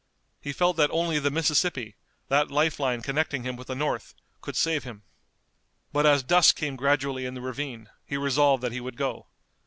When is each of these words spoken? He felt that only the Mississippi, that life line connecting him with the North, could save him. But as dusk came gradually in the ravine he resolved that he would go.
He 0.41 0.51
felt 0.51 0.77
that 0.77 0.89
only 0.89 1.19
the 1.19 1.29
Mississippi, 1.29 1.95
that 2.27 2.49
life 2.49 2.79
line 2.79 3.03
connecting 3.03 3.43
him 3.43 3.55
with 3.55 3.67
the 3.67 3.75
North, 3.75 4.15
could 4.41 4.55
save 4.55 4.83
him. 4.83 5.03
But 5.93 6.07
as 6.07 6.23
dusk 6.23 6.55
came 6.55 6.75
gradually 6.75 7.23
in 7.25 7.35
the 7.35 7.39
ravine 7.41 7.87
he 8.03 8.17
resolved 8.17 8.63
that 8.63 8.71
he 8.71 8.81
would 8.81 8.97
go. 8.97 9.27